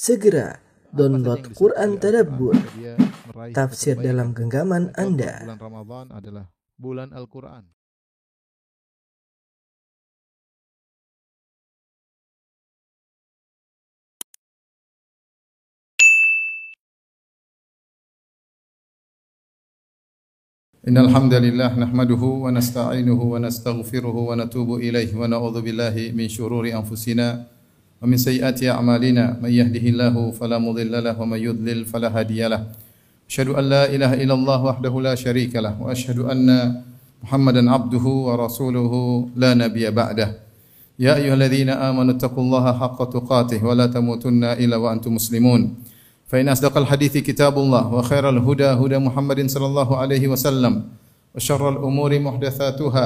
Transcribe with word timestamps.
Segera 0.00 0.60
download 0.92 1.40
Apa 1.40 1.40
saja 1.40 1.48
yang 1.48 1.56
Quran 1.56 1.90
disebut 1.90 1.96
oleh 1.96 2.02
Tadabbur, 2.02 2.54
Al-Quran, 2.56 2.76
dia 2.76 2.94
meraih 3.28 3.52
tafsir 3.56 3.94
keterbaik. 3.96 4.06
dalam 4.08 4.28
genggaman 4.36 4.84
Contoh, 4.92 5.02
Anda. 5.02 5.32
Bulan 5.40 5.60
Ramadan 5.60 6.06
adalah 6.12 6.44
bulan 6.76 7.10
Al-Quran. 7.12 7.64
إن 20.86 20.94
الحمد 20.94 21.34
لله 21.34 21.70
نحمده 21.82 22.22
ونستعينه 22.46 23.20
ونستغفره 23.22 24.16
ونتوب 24.30 24.70
إليه 24.78 25.10
ونعوذ 25.18 25.56
بالله 25.66 26.14
من 26.14 26.30
شرور 26.30 26.62
أنفسنا 26.70 27.26
ومن 28.01 28.17
سيئات 28.17 28.63
أعمالنا 28.65 29.37
من 29.45 29.51
يهده 29.53 29.85
الله 29.93 30.15
فلا 30.31 30.57
مضل 30.57 30.89
له 31.03 31.13
ومن 31.21 31.37
يضلل 31.37 31.85
فلا 31.85 32.09
هادي 32.09 32.41
له. 32.49 32.65
أشهد 33.29 33.47
أن 33.53 33.65
لا 33.69 33.83
إله 33.85 34.25
إلا 34.25 34.33
الله 34.33 34.59
وحده 34.63 34.93
لا 35.01 35.15
شريك 35.15 35.53
له 35.55 35.77
وأشهد 35.77 36.19
أن 36.25 36.49
محمدا 37.23 37.61
عبده 37.71 38.05
ورسوله 38.05 38.93
لا 39.37 39.53
نبي 39.53 39.85
بعده. 39.93 40.29
يا 40.99 41.13
أيها 41.15 41.33
الذين 41.33 41.69
آمنوا 41.69 42.17
اتقوا 42.17 42.43
الله 42.43 42.65
حق 42.79 42.99
تقاته 43.09 43.65
ولا 43.65 43.85
تموتن 43.85 44.43
إلا 44.43 44.75
وأنتم 44.81 45.15
مسلمون. 45.21 45.61
فإن 46.25 46.49
أصدق 46.49 46.77
الحديث 46.77 47.17
كتاب 47.17 47.53
الله 47.57 47.93
وخير 47.93 48.29
الهدى 48.29 48.69
هدى 48.81 48.97
محمد 48.97 49.39
صلى 49.49 49.65
الله 49.65 49.89
عليه 49.97 50.23
وسلم 50.27 50.73
وشر 51.35 51.63
الأمور 51.69 52.19
محدثاتها 52.19 53.05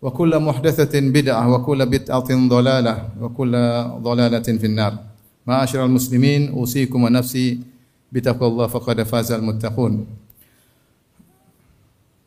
wa 0.00 0.08
kullu 0.08 0.40
muhdatsatin 0.40 1.12
bid'ah 1.12 1.44
wa 1.44 1.60
kullu 1.60 1.84
bid'atin 1.84 2.48
dhalalah 2.48 3.12
wa 3.20 3.28
kullu 3.28 4.00
dhalalatin 4.00 4.56
finnar. 4.56 4.96
Ma'asyiral 5.44 5.92
muslimin 5.92 6.52
usikum 6.56 7.04
wa 7.04 7.12
nafsi 7.12 7.60
bitaqwallah 8.08 8.72
faqad 8.72 9.04
fazal 9.04 9.44
muttaqun. 9.44 10.08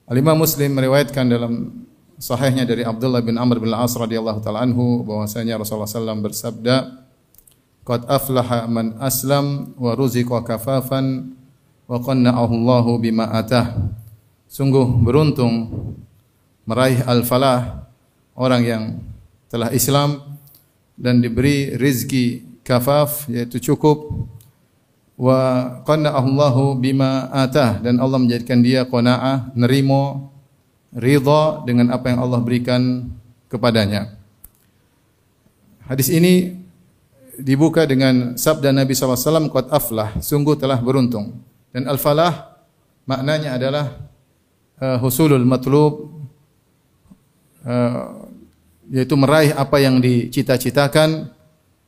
Al-Imam 0.03 0.37
Muslim 0.37 0.75
meriwayatkan 0.75 1.25
dalam 1.25 1.83
sahihnya 2.19 2.67
dari 2.67 2.85
Abdullah 2.85 3.23
bin 3.23 3.39
Amr 3.39 3.57
bin 3.57 3.71
Al-As 3.71 3.95
radhiyallahu 3.97 4.43
taala 4.43 4.61
anhu 4.61 5.01
bahwasanya 5.01 5.57
Rasulullah 5.57 5.89
SAW 5.89 6.23
bersabda, 6.23 6.75
"Qad 7.87 8.05
aflaha 8.05 8.67
man 8.69 8.99
aslam 8.99 9.73
wa 9.79 9.95
ruziqa 9.95 10.43
kafafan 10.43 11.33
wa 11.87 11.97
qanna'ahu 12.03 12.51
Allahu 12.51 12.99
bima 12.99 13.31
atah." 13.31 13.75
Sungguh 14.51 14.85
beruntung 15.01 15.71
meraih 16.63 17.03
al-falah 17.03 17.87
orang 18.33 18.61
yang 18.63 18.83
telah 19.51 19.69
Islam 19.75 20.39
dan 20.95 21.19
diberi 21.19 21.75
rizki 21.75 22.45
kafaf 22.63 23.27
yaitu 23.27 23.59
cukup 23.59 24.27
wa 25.19 25.69
qanna'ahu 25.85 26.27
Allahu 26.33 26.63
bima 26.79 27.29
atah 27.29 27.77
dan 27.77 28.01
Allah 28.01 28.17
menjadikan 28.17 28.59
dia 28.65 28.87
qanaah, 28.87 29.53
nerimo, 29.53 30.33
ridha 30.93 31.61
dengan 31.65 31.93
apa 31.93 32.09
yang 32.09 32.19
Allah 32.21 32.39
berikan 32.41 33.09
kepadanya. 33.49 34.17
Hadis 35.85 36.09
ini 36.09 36.63
dibuka 37.37 37.83
dengan 37.83 38.39
sabda 38.39 38.71
Nabi 38.71 38.95
SAW, 38.95 39.51
Qad 39.51 39.67
aflah, 39.69 40.15
sungguh 40.21 40.55
telah 40.55 40.79
beruntung. 40.79 41.43
Dan 41.73 41.89
al-falah 41.89 42.61
maknanya 43.03 43.57
adalah 43.57 43.85
uh, 44.79 44.97
husulul 45.01 45.43
matlub, 45.43 46.22
uh, 47.63 48.27
yaitu 48.91 49.15
meraih 49.15 49.55
apa 49.55 49.79
yang 49.79 50.03
dicita-citakan, 50.03 51.31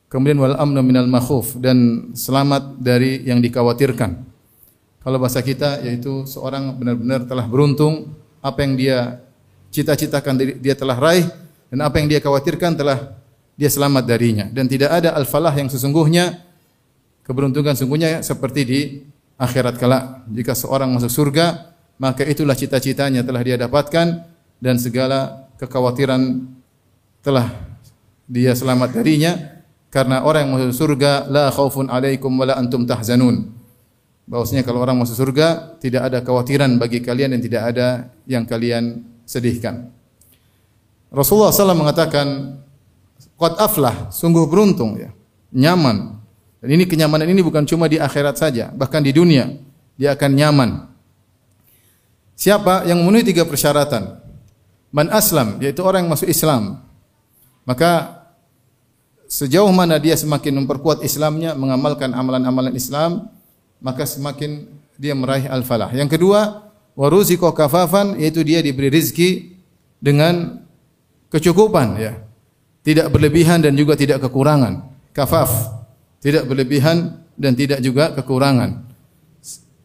kemudian 0.08 0.40
wal 0.40 0.56
amnu 0.56 0.80
minal 0.82 1.08
makhuf, 1.08 1.56
dan 1.60 2.10
selamat 2.16 2.80
dari 2.80 3.24
yang 3.28 3.44
dikhawatirkan. 3.44 4.24
Kalau 5.06 5.18
bahasa 5.22 5.46
kita 5.46 5.86
yaitu 5.86 6.26
seorang 6.26 6.74
benar-benar 6.76 7.30
telah 7.30 7.46
beruntung, 7.46 8.16
apa 8.42 8.66
yang 8.66 8.74
dia 8.74 9.22
cita-citakan 9.70 10.40
dia 10.58 10.74
telah 10.74 10.98
raih, 10.98 11.28
dan 11.70 11.80
apa 11.86 12.00
yang 12.00 12.08
dia 12.10 12.24
khawatirkan 12.24 12.80
telah 12.80 13.20
dia 13.56 13.72
selamat 13.72 14.04
darinya 14.04 14.46
dan 14.52 14.68
tidak 14.68 14.92
ada 14.92 15.16
al-falah 15.16 15.56
yang 15.56 15.72
sesungguhnya 15.72 16.44
keberuntungan 17.24 17.74
sungguhnya 17.74 18.20
seperti 18.20 18.62
di 18.68 18.80
akhirat 19.40 19.80
kelak 19.80 20.28
jika 20.28 20.54
seorang 20.54 20.92
masuk 20.92 21.12
surga 21.12 21.72
maka 21.96 22.28
itulah 22.28 22.54
cita-citanya 22.54 23.24
telah 23.24 23.42
dia 23.42 23.56
dapatkan 23.56 24.28
dan 24.60 24.76
segala 24.76 25.45
kekhawatiran 25.60 26.46
telah 27.26 27.52
dia 28.26 28.54
selamat 28.54 28.96
darinya 28.96 29.62
karena 29.90 30.26
orang 30.26 30.46
yang 30.46 30.52
masuk 30.60 30.76
surga 30.76 31.30
la 31.32 31.54
khaufun 31.54 31.88
alaikum 31.88 32.34
wala 32.36 32.58
antum 32.60 32.84
tahzanun 32.84 33.54
bahwasanya 34.26 34.66
kalau 34.66 34.82
orang 34.82 34.98
masuk 34.98 35.16
surga 35.16 35.78
tidak 35.80 36.12
ada 36.12 36.18
kekhawatiran 36.26 36.76
bagi 36.82 37.00
kalian 37.00 37.38
dan 37.38 37.42
tidak 37.42 37.62
ada 37.74 37.88
yang 38.26 38.44
kalian 38.44 39.06
sedihkan 39.24 39.94
Rasulullah 41.14 41.56
SAW 41.56 41.78
mengatakan 41.78 42.60
Qad 43.36 43.60
aflah, 43.60 44.12
sungguh 44.16 44.48
beruntung 44.48 44.96
ya. 44.96 45.12
Nyaman. 45.52 46.20
Dan 46.64 46.70
ini 46.72 46.88
kenyamanan 46.88 47.28
ini 47.28 47.44
bukan 47.44 47.68
cuma 47.68 47.92
di 47.92 48.00
akhirat 48.00 48.36
saja, 48.40 48.72
bahkan 48.72 49.04
di 49.04 49.12
dunia 49.12 49.52
dia 50.00 50.16
akan 50.16 50.32
nyaman. 50.34 50.70
Siapa 52.36 52.84
yang 52.88 53.00
memenuhi 53.00 53.32
tiga 53.32 53.48
persyaratan? 53.48 54.25
Man 54.90 55.10
aslam, 55.14 55.62
yaitu 55.62 55.82
orang 55.86 56.06
yang 56.06 56.12
masuk 56.14 56.30
Islam. 56.30 56.82
Maka 57.66 58.22
sejauh 59.26 59.70
mana 59.74 59.98
dia 59.98 60.14
semakin 60.18 60.64
memperkuat 60.64 61.02
Islamnya, 61.02 61.58
mengamalkan 61.58 62.14
amalan-amalan 62.14 62.74
Islam, 62.78 63.30
maka 63.82 64.06
semakin 64.06 64.70
dia 64.96 65.18
meraih 65.18 65.50
al-falah. 65.50 65.92
Yang 65.92 66.20
kedua, 66.20 66.72
waruziqo 66.96 67.52
kafafan, 67.52 68.16
yaitu 68.22 68.46
dia 68.46 68.64
diberi 68.64 68.88
rizki 68.88 69.60
dengan 70.00 70.64
kecukupan 71.34 71.88
ya 72.00 72.26
tidak 72.86 73.10
berlebihan 73.10 73.66
dan 73.66 73.74
juga 73.74 73.98
tidak 73.98 74.22
kekurangan. 74.30 74.86
Kafaf, 75.10 75.50
tidak 76.22 76.46
berlebihan 76.46 77.26
dan 77.34 77.58
tidak 77.58 77.82
juga 77.82 78.14
kekurangan. 78.14 78.86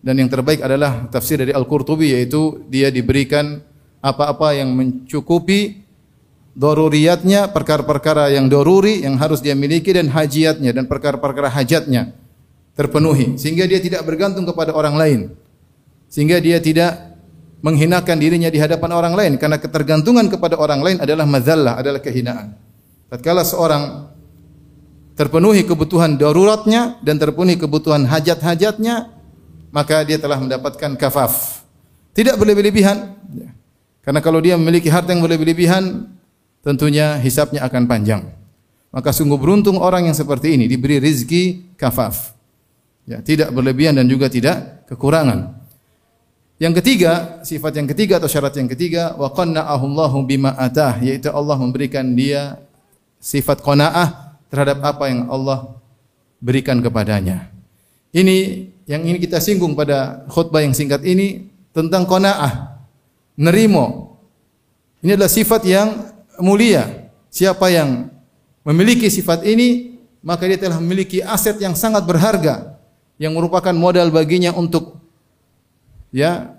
Dan 0.05 0.15
yang 0.21 0.29
terbaik 0.29 0.61
adalah 0.61 1.09
tafsir 1.09 1.41
dari 1.41 1.57
Al-Qurtubi 1.57 2.13
yaitu 2.13 2.61
dia 2.69 2.93
diberikan 2.93 3.65
apa-apa 4.01 4.57
yang 4.57 4.73
mencukupi 4.73 5.85
doruriyatnya, 6.57 7.53
perkara-perkara 7.53 8.33
yang 8.35 8.49
doruri 8.49 9.05
yang 9.05 9.21
harus 9.21 9.45
dia 9.45 9.55
miliki 9.55 9.93
dan 9.95 10.09
hajiatnya 10.11 10.75
dan 10.75 10.85
perkara-perkara 10.89 11.53
hajatnya 11.53 12.17
terpenuhi 12.75 13.37
sehingga 13.37 13.69
dia 13.69 13.79
tidak 13.79 14.03
bergantung 14.09 14.49
kepada 14.49 14.73
orang 14.73 14.97
lain. 14.97 15.21
Sehingga 16.11 16.43
dia 16.43 16.59
tidak 16.59 17.11
menghinakan 17.61 18.17
dirinya 18.19 18.51
di 18.51 18.59
hadapan 18.59 18.91
orang 18.97 19.15
lain 19.15 19.33
karena 19.37 19.61
ketergantungan 19.61 20.27
kepada 20.33 20.57
orang 20.59 20.81
lain 20.81 20.97
adalah 20.99 21.29
mazallah, 21.29 21.79
adalah 21.79 22.01
kehinaan. 22.03 22.57
Tatkala 23.13 23.45
seorang 23.45 24.11
terpenuhi 25.15 25.69
kebutuhan 25.69 26.17
daruratnya 26.17 26.99
dan 27.05 27.21
terpenuhi 27.21 27.61
kebutuhan 27.61 28.09
hajat-hajatnya, 28.09 29.13
maka 29.71 30.03
dia 30.09 30.17
telah 30.17 30.41
mendapatkan 30.41 30.97
kafaf. 30.97 31.63
Tidak 32.17 32.35
berlebih-lebihan. 32.41 33.21
Karena 34.11 34.27
kalau 34.27 34.43
dia 34.43 34.59
memiliki 34.59 34.91
harta 34.91 35.15
yang 35.15 35.23
berlebih-lebihan, 35.23 36.03
tentunya 36.67 37.15
hisapnya 37.23 37.63
akan 37.63 37.87
panjang. 37.87 38.27
Maka 38.91 39.15
sungguh 39.15 39.39
beruntung 39.39 39.79
orang 39.79 40.11
yang 40.11 40.19
seperti 40.19 40.59
ini 40.59 40.67
diberi 40.67 40.99
rizki 40.99 41.71
kafaf. 41.79 42.35
Ya, 43.07 43.23
tidak 43.23 43.55
berlebihan 43.55 43.95
dan 43.95 44.11
juga 44.11 44.27
tidak 44.27 44.83
kekurangan. 44.91 45.55
Yang 46.59 46.83
ketiga, 46.83 47.39
sifat 47.47 47.79
yang 47.79 47.87
ketiga 47.87 48.19
atau 48.19 48.27
syarat 48.27 48.51
yang 48.59 48.67
ketiga, 48.67 49.15
wa 49.15 49.31
qanna'ahu 49.31 49.85
Allahu 49.95 50.27
bima 50.27 50.59
atah, 50.59 50.99
yaitu 50.99 51.31
Allah 51.31 51.55
memberikan 51.55 52.03
dia 52.11 52.59
sifat 53.23 53.63
qanaah 53.63 54.35
terhadap 54.51 54.83
apa 54.91 55.07
yang 55.07 55.31
Allah 55.31 55.71
berikan 56.43 56.83
kepadanya. 56.83 57.47
Ini 58.11 58.67
yang 58.91 59.07
ini 59.07 59.23
kita 59.23 59.39
singgung 59.39 59.79
pada 59.79 60.27
khutbah 60.27 60.67
yang 60.67 60.75
singkat 60.75 61.07
ini 61.07 61.47
tentang 61.71 62.11
qanaah, 62.11 62.80
nerimo. 63.41 64.17
Ini 65.01 65.17
adalah 65.17 65.33
sifat 65.33 65.65
yang 65.65 66.13
mulia. 66.45 67.09
Siapa 67.33 67.73
yang 67.73 68.13
memiliki 68.69 69.09
sifat 69.09 69.49
ini, 69.49 69.97
maka 70.21 70.45
dia 70.45 70.61
telah 70.61 70.77
memiliki 70.77 71.25
aset 71.25 71.57
yang 71.57 71.73
sangat 71.73 72.05
berharga 72.05 72.77
yang 73.17 73.33
merupakan 73.33 73.73
modal 73.73 74.13
baginya 74.13 74.53
untuk 74.53 75.01
ya 76.13 76.53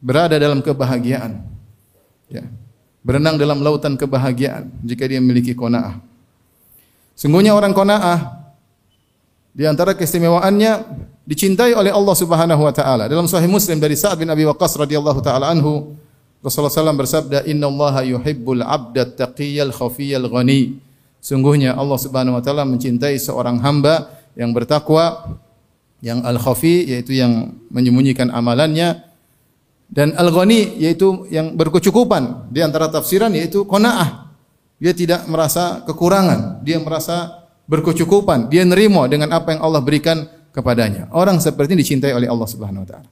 berada 0.00 0.40
dalam 0.40 0.64
kebahagiaan. 0.64 1.44
Ya 2.32 2.48
berenang 3.04 3.36
dalam 3.36 3.60
lautan 3.60 4.00
kebahagiaan 4.00 4.72
jika 4.80 5.04
dia 5.04 5.20
memiliki 5.20 5.52
qanaah. 5.52 6.00
Sungguhnya 7.12 7.52
orang 7.52 7.76
qanaah 7.76 8.48
di 9.52 9.68
antara 9.68 9.92
keistimewaannya 9.92 10.72
dicintai 11.24 11.72
oleh 11.72 11.90
Allah 11.90 12.16
Subhanahu 12.16 12.62
wa 12.62 12.72
taala. 12.72 13.08
Dalam 13.08 13.24
sahih 13.24 13.48
Muslim 13.48 13.80
dari 13.80 13.96
Sa'ad 13.96 14.20
bin 14.20 14.28
Abi 14.28 14.44
Waqqas 14.44 14.76
radhiyallahu 14.76 15.20
taala 15.24 15.50
anhu, 15.50 15.96
Rasulullah 16.44 16.72
SAW 16.72 17.00
bersabda, 17.00 17.48
"Innallaha 17.48 18.04
yuhibbul 18.04 18.60
'abda 18.60 19.16
taqiyyal 19.16 19.72
khafiyyal 19.72 20.28
ghani." 20.28 20.76
Sungguhnya 21.24 21.72
Allah 21.72 21.96
Subhanahu 21.96 22.36
wa 22.36 22.42
taala 22.44 22.68
mencintai 22.68 23.16
seorang 23.16 23.56
hamba 23.64 24.12
yang 24.36 24.52
bertakwa, 24.52 25.40
yang 26.04 26.20
al-khafi 26.20 26.84
yaitu 26.84 27.16
yang 27.16 27.56
menyembunyikan 27.72 28.28
amalannya 28.28 29.00
dan 29.88 30.12
al-ghani 30.20 30.76
yaitu 30.76 31.24
yang 31.32 31.56
berkecukupan. 31.56 32.52
Di 32.52 32.60
antara 32.60 32.92
tafsiran 32.92 33.32
yaitu 33.32 33.64
qanaah. 33.64 34.28
Dia 34.76 34.92
tidak 34.92 35.24
merasa 35.32 35.80
kekurangan, 35.88 36.60
dia 36.60 36.76
merasa 36.76 37.48
berkecukupan, 37.64 38.52
dia 38.52 38.68
nerima 38.68 39.08
dengan 39.08 39.32
apa 39.32 39.56
yang 39.56 39.64
Allah 39.64 39.80
berikan 39.80 40.28
kepadanya. 40.54 41.10
Orang 41.10 41.42
seperti 41.42 41.74
ini 41.74 41.82
dicintai 41.82 42.14
oleh 42.14 42.30
Allah 42.30 42.46
Subhanahu 42.46 42.86
wa 42.86 42.88
taala. 42.88 43.10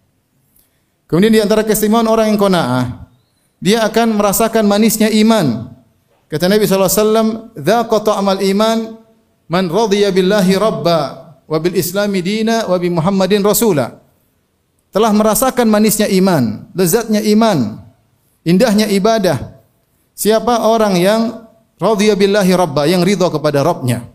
Kemudian 1.11 1.35
di 1.35 1.41
antara 1.43 1.67
keistimewaan 1.67 2.07
orang 2.07 2.33
yang 2.33 2.39
qanaah, 2.41 3.11
dia 3.59 3.85
akan 3.85 4.17
merasakan 4.17 4.65
manisnya 4.65 5.11
iman. 5.13 5.75
Kata 6.31 6.49
Nabi 6.49 6.65
SAW, 6.65 7.53
Dhaqa 7.53 7.97
ta'amal 8.01 8.41
iman 8.41 8.97
man 9.51 9.65
radhiya 9.69 10.09
billahi 10.09 10.57
rabba 10.57 11.01
wa 11.45 11.59
bil 11.61 11.77
islami 11.77 12.25
dina 12.25 12.65
wa 12.65 12.81
bi 12.81 12.89
muhammadin 12.89 13.45
rasula. 13.45 14.01
Telah 14.89 15.13
merasakan 15.13 15.69
manisnya 15.69 16.09
iman, 16.09 16.73
lezatnya 16.73 17.21
iman, 17.37 17.85
indahnya 18.49 18.89
ibadah. 18.89 19.61
Siapa 20.17 20.65
orang 20.69 20.97
yang 20.97 21.21
radhiya 21.77 22.17
billahi 22.17 22.53
rabba, 22.57 22.89
yang 22.89 23.05
ridha 23.05 23.29
kepada 23.29 23.61
Rabbnya. 23.61 24.09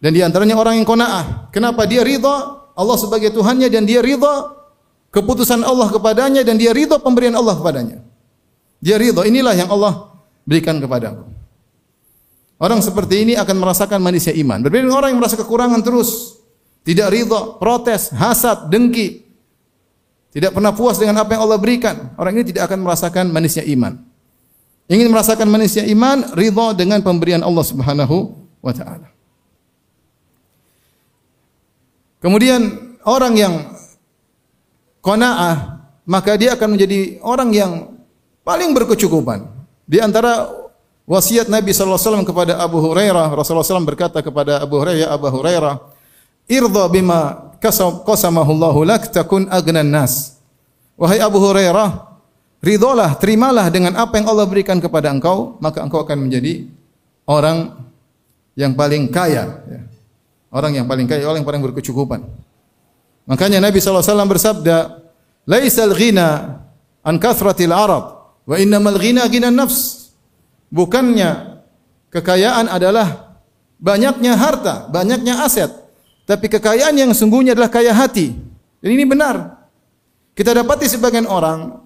Dan 0.00 0.16
di 0.16 0.24
antaranya 0.24 0.56
orang 0.56 0.80
yang 0.80 0.88
qanaah. 0.88 1.52
Kenapa 1.52 1.84
dia 1.84 2.00
ridha 2.00 2.60
Allah 2.72 2.96
sebagai 2.96 3.28
Tuhannya 3.36 3.68
dan 3.68 3.84
dia 3.84 4.00
ridha 4.00 4.56
keputusan 5.12 5.60
Allah 5.60 5.92
kepadanya 5.92 6.40
dan 6.40 6.56
dia 6.56 6.72
ridha 6.72 6.96
pemberian 6.96 7.36
Allah 7.36 7.60
kepadanya. 7.60 8.00
Dia 8.80 8.96
ridha, 8.96 9.28
inilah 9.28 9.52
yang 9.52 9.68
Allah 9.68 10.16
berikan 10.48 10.80
kepadaku. 10.80 11.28
Orang 12.60 12.80
seperti 12.80 13.28
ini 13.28 13.32
akan 13.36 13.56
merasakan 13.60 14.00
manisnya 14.00 14.32
iman. 14.40 14.64
Berbeda 14.64 14.88
dengan 14.88 14.96
orang 14.96 15.12
yang 15.12 15.20
merasa 15.20 15.36
kekurangan 15.36 15.80
terus, 15.84 16.40
tidak 16.84 17.12
ridha, 17.12 17.60
protes, 17.60 18.08
hasad, 18.16 18.72
dengki, 18.72 19.28
tidak 20.32 20.56
pernah 20.56 20.72
puas 20.72 20.96
dengan 20.96 21.20
apa 21.20 21.36
yang 21.36 21.44
Allah 21.44 21.60
berikan. 21.60 22.16
Orang 22.16 22.40
ini 22.40 22.52
tidak 22.52 22.72
akan 22.72 22.80
merasakan 22.84 23.28
manisnya 23.28 23.64
iman. 23.76 24.00
Ingin 24.88 25.12
merasakan 25.12 25.48
manisnya 25.52 25.84
iman, 25.92 26.32
ridha 26.32 26.72
dengan 26.72 27.04
pemberian 27.04 27.44
Allah 27.44 27.64
Subhanahu 27.64 28.16
wa 28.64 28.72
taala. 28.72 29.09
Kemudian 32.20 32.92
orang 33.08 33.34
yang 33.34 33.54
qanaah, 35.00 35.88
maka 36.04 36.36
dia 36.36 36.52
akan 36.52 36.76
menjadi 36.76 37.16
orang 37.24 37.50
yang 37.50 37.72
paling 38.44 38.76
berkecukupan. 38.76 39.48
Di 39.88 39.98
antara 40.04 40.52
wasiat 41.08 41.48
Nabi 41.48 41.72
sallallahu 41.72 41.96
alaihi 41.96 42.06
wasallam 42.06 42.28
kepada 42.28 42.52
Abu 42.60 42.78
Hurairah, 42.78 43.26
Rasulullah 43.32 43.66
SAW 43.66 43.88
berkata 43.88 44.20
kepada 44.20 44.60
Abu 44.60 44.78
Hurairah, 44.78 45.00
ya 45.00 45.08
Abu 45.10 45.26
Hurairah, 45.32 45.74
"Irdha 46.46 46.84
bima 46.92 47.20
qasamahu 47.58 48.84
lak 48.84 49.10
takun 49.10 49.48
agnan 49.48 49.88
nas." 49.88 50.38
Wahai 51.00 51.18
Abu 51.18 51.40
Hurairah, 51.40 52.20
ridholah, 52.60 53.16
terimalah 53.16 53.72
dengan 53.72 53.96
apa 53.96 54.20
yang 54.20 54.28
Allah 54.28 54.44
berikan 54.44 54.76
kepada 54.76 55.08
engkau, 55.08 55.56
maka 55.58 55.80
engkau 55.80 56.04
akan 56.04 56.28
menjadi 56.28 56.68
orang 57.24 57.72
yang 58.52 58.76
paling 58.76 59.08
kaya. 59.08 59.64
Ya. 59.64 59.89
Orang 60.50 60.74
yang 60.74 60.86
paling 60.90 61.06
kaya, 61.06 61.22
orang 61.24 61.42
yang 61.42 61.48
paling 61.48 61.62
berkecukupan. 61.62 62.26
Makanya 63.30 63.62
Nabi 63.62 63.78
SAW 63.78 64.02
bersabda, 64.26 65.06
Laisal 65.46 65.94
ghina 65.94 66.58
an 67.06 67.16
kathratil 67.22 67.70
arad, 67.70 68.18
Wa 68.44 68.58
innamal 68.58 68.98
ghina 68.98 69.30
ghina 69.30 69.48
nafs. 69.54 70.10
Bukannya 70.70 71.62
kekayaan 72.10 72.66
adalah 72.66 73.38
banyaknya 73.78 74.34
harta, 74.34 74.90
banyaknya 74.90 75.46
aset. 75.46 75.70
Tapi 76.26 76.46
kekayaan 76.46 76.94
yang 76.94 77.10
sungguhnya 77.14 77.54
adalah 77.54 77.70
kaya 77.70 77.94
hati. 77.94 78.34
Dan 78.82 78.90
ini 78.94 79.06
benar. 79.06 79.66
Kita 80.34 80.54
dapati 80.54 80.86
sebagian 80.86 81.26
orang 81.26 81.78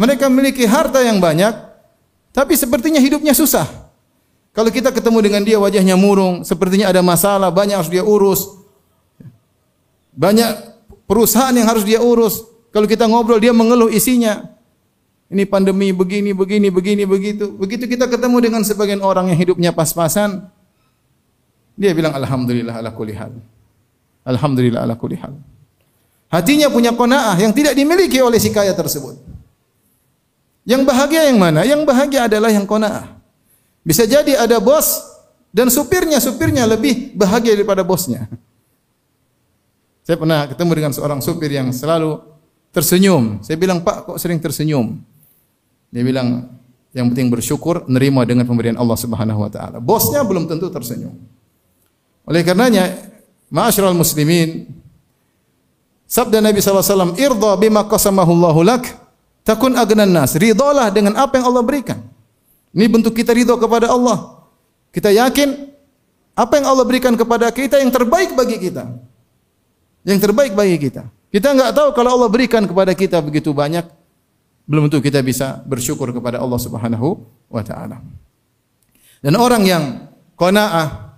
mereka 0.00 0.26
memiliki 0.32 0.64
harta 0.64 1.04
yang 1.04 1.20
banyak 1.20 1.52
tapi 2.32 2.56
sepertinya 2.56 2.98
hidupnya 2.98 3.36
susah. 3.36 3.68
Kalau 4.52 4.68
kita 4.68 4.92
ketemu 4.92 5.18
dengan 5.24 5.42
dia 5.48 5.56
wajahnya 5.56 5.96
murung, 5.96 6.44
sepertinya 6.44 6.92
ada 6.92 7.00
masalah, 7.00 7.48
banyak 7.48 7.72
harus 7.72 7.88
dia 7.88 8.04
urus. 8.04 8.60
Banyak 10.12 10.50
perusahaan 11.08 11.52
yang 11.56 11.64
harus 11.64 11.88
dia 11.88 12.04
urus. 12.04 12.44
Kalau 12.68 12.84
kita 12.84 13.08
ngobrol 13.08 13.40
dia 13.40 13.56
mengeluh 13.56 13.88
isinya. 13.88 14.52
Ini 15.32 15.48
pandemi 15.48 15.96
begini, 15.96 16.36
begini, 16.36 16.68
begini, 16.68 17.08
begitu. 17.08 17.48
Begitu 17.56 17.88
kita 17.88 18.04
ketemu 18.04 18.36
dengan 18.44 18.60
sebagian 18.60 19.00
orang 19.00 19.32
yang 19.32 19.40
hidupnya 19.40 19.72
pas-pasan, 19.72 20.44
dia 21.72 21.96
bilang 21.96 22.12
alhamdulillah 22.12 22.84
ala 22.84 22.92
kulli 22.92 23.16
hal. 23.16 23.32
Alhamdulillah 24.28 24.84
ala 24.84 24.94
kulli 25.00 25.16
hal. 25.16 25.32
Hatinya 26.28 26.68
punya 26.68 26.92
qanaah 26.92 27.36
yang 27.40 27.52
tidak 27.56 27.72
dimiliki 27.72 28.20
oleh 28.20 28.36
si 28.36 28.52
kaya 28.52 28.76
tersebut. 28.76 29.16
Yang 30.68 30.84
bahagia 30.84 31.28
yang 31.28 31.40
mana? 31.40 31.64
Yang 31.64 31.88
bahagia 31.88 32.28
adalah 32.28 32.52
yang 32.52 32.68
qanaah. 32.68 33.11
Bisa 33.82 34.06
jadi 34.06 34.38
ada 34.38 34.62
bos 34.62 35.02
dan 35.50 35.68
supirnya, 35.68 36.22
supirnya 36.22 36.64
lebih 36.64 37.12
bahagia 37.18 37.58
daripada 37.58 37.82
bosnya. 37.82 38.30
Saya 40.02 40.18
pernah 40.18 40.50
ketemu 40.50 40.72
dengan 40.74 40.92
seorang 40.94 41.20
supir 41.22 41.50
yang 41.54 41.70
selalu 41.70 42.18
tersenyum. 42.74 43.38
Saya 43.42 43.54
bilang, 43.54 43.82
"Pak, 43.82 44.10
kok 44.10 44.18
sering 44.18 44.42
tersenyum?" 44.42 44.98
Dia 45.92 46.02
bilang 46.02 46.58
yang 46.92 47.08
penting 47.08 47.32
bersyukur, 47.32 47.88
nerima 47.88 48.20
dengan 48.28 48.44
pemberian 48.44 48.76
Allah 48.76 48.98
Subhanahu 49.00 49.40
wa 49.40 49.50
taala. 49.52 49.80
Bosnya 49.80 50.20
belum 50.20 50.44
tentu 50.44 50.68
tersenyum. 50.68 51.16
Oleh 52.28 52.44
karenanya, 52.44 52.92
ma'asyiral 53.48 53.96
muslimin, 53.96 54.68
sabda 56.04 56.44
Nabi 56.44 56.60
SAW, 56.60 57.16
"Irda 57.16 57.56
bima 57.56 57.88
qasamahu 57.88 58.30
Allahu 58.36 58.60
lak, 58.60 58.84
takun 59.40 59.72
agnan 59.72 60.12
nas." 60.12 60.36
Ridhalah 60.36 60.92
dengan 60.92 61.16
apa 61.16 61.40
yang 61.40 61.48
Allah 61.48 61.64
berikan. 61.64 62.11
Ini 62.72 62.88
bentuk 62.88 63.12
kita 63.12 63.36
ridho 63.36 63.56
kepada 63.60 63.92
Allah. 63.92 64.48
Kita 64.92 65.12
yakin 65.12 65.72
apa 66.32 66.52
yang 66.56 66.66
Allah 66.72 66.84
berikan 66.88 67.12
kepada 67.12 67.52
kita 67.52 67.80
yang 67.80 67.92
terbaik 67.92 68.32
bagi 68.32 68.56
kita. 68.56 68.88
Yang 70.08 70.20
terbaik 70.24 70.56
bagi 70.56 70.76
kita. 70.80 71.08
Kita 71.32 71.52
enggak 71.52 71.72
tahu 71.76 71.88
kalau 71.92 72.16
Allah 72.16 72.28
berikan 72.32 72.64
kepada 72.64 72.92
kita 72.96 73.20
begitu 73.20 73.52
banyak, 73.52 73.88
belum 74.64 74.88
tentu 74.88 75.04
kita 75.04 75.20
bisa 75.20 75.60
bersyukur 75.68 76.08
kepada 76.12 76.40
Allah 76.40 76.60
Subhanahu 76.60 77.20
wa 77.52 77.62
taala. 77.64 78.00
Dan 79.20 79.36
orang 79.36 79.62
yang 79.64 79.84
qanaah 80.36 81.12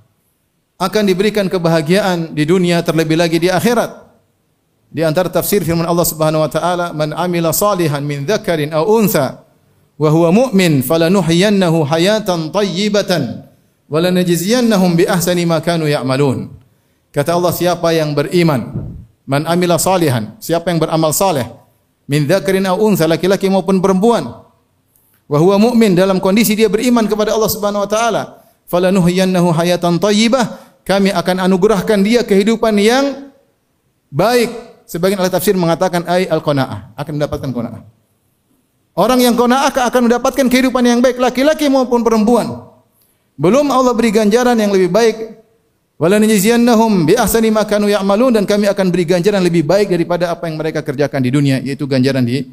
akan 0.78 1.02
diberikan 1.06 1.46
kebahagiaan 1.46 2.34
di 2.34 2.44
dunia 2.44 2.82
terlebih 2.82 3.14
lagi 3.14 3.38
di 3.38 3.48
akhirat. 3.48 4.02
Di 4.94 5.02
antara 5.02 5.30
tafsir 5.30 5.62
firman 5.62 5.86
Allah 5.86 6.06
Subhanahu 6.06 6.44
wa 6.46 6.50
taala, 6.50 6.86
"Man 6.94 7.14
amila 7.14 7.50
salihan 7.54 8.02
min 8.02 8.26
dzakarin 8.26 8.70
aw 8.74 8.86
untha 8.86 9.43
wa 9.94 10.08
huwa 10.10 10.30
mu'min 10.34 10.82
falanuhyiyannahu 10.82 11.86
hayatan 11.86 12.50
thayyibatan 12.50 13.46
wa 13.86 13.98
lanajziyannahum 14.02 14.98
bi 14.98 15.04
ahsani 15.06 15.46
ma 15.46 15.62
kanu 15.62 15.86
ya'malun." 15.86 16.50
Kata 17.14 17.38
Allah, 17.38 17.54
siapa 17.54 17.94
yang 17.94 18.10
beriman, 18.10 18.90
man 19.22 19.46
amila 19.46 19.78
salihan, 19.78 20.34
siapa 20.42 20.74
yang 20.74 20.82
beramal 20.82 21.14
saleh, 21.14 21.46
min 22.10 22.26
dzakarin 22.28 22.68
aw 22.68 22.76
unsa 22.76 23.08
laki-laki 23.08 23.48
maupun 23.48 23.80
perempuan 23.80 24.44
wa 25.24 25.38
huwa 25.40 25.56
mu'min 25.56 25.96
dalam 25.96 26.20
kondisi 26.20 26.52
dia 26.52 26.68
beriman 26.68 27.08
kepada 27.08 27.32
Allah 27.32 27.48
Subhanahu 27.48 27.84
wa 27.84 27.90
taala 27.90 28.22
falanuhyiyannahu 28.68 29.56
hayatan 29.56 29.96
thayyibah 29.96 30.60
kami 30.84 31.08
akan 31.16 31.48
anugerahkan 31.48 32.04
dia 32.04 32.20
kehidupan 32.28 32.76
yang 32.76 33.32
baik. 34.12 34.52
Sebagian 34.84 35.16
ahli 35.16 35.32
tafsir 35.32 35.56
mengatakan 35.56 36.04
ai 36.04 36.28
al 36.28 36.44
qanaah 36.44 36.92
akan 36.92 37.12
mendapatkan 37.16 37.48
qanaah 37.56 37.80
orang 38.94 39.20
yang 39.20 39.34
qanaah 39.34 39.70
akan 39.70 40.10
mendapatkan 40.10 40.46
kehidupan 40.48 40.82
yang 40.86 40.98
baik 41.04 41.18
laki-laki 41.18 41.70
maupun 41.70 42.02
perempuan 42.02 42.66
belum 43.34 43.70
Allah 43.70 43.92
beri 43.94 44.14
ganjaran 44.14 44.54
yang 44.58 44.70
lebih 44.70 44.90
baik 44.90 45.16
Wala 45.94 46.18
najziyannahum 46.18 47.06
bi 47.06 47.14
ahsani 47.14 47.54
ma 47.54 47.62
kanu 47.62 47.86
ya'malun 47.86 48.34
dan 48.34 48.44
kami 48.50 48.66
akan 48.66 48.90
beri 48.90 49.06
ganjaran 49.06 49.38
lebih 49.38 49.62
baik 49.62 49.94
daripada 49.94 50.34
apa 50.34 50.50
yang 50.50 50.58
mereka 50.58 50.82
kerjakan 50.82 51.22
di 51.22 51.30
dunia 51.30 51.62
yaitu 51.62 51.86
ganjaran 51.86 52.26
di 52.26 52.50